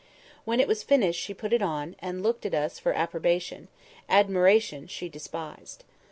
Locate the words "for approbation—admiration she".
2.79-5.09